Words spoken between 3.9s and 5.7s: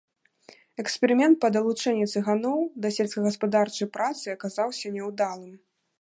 працы аказаўся няўдалым.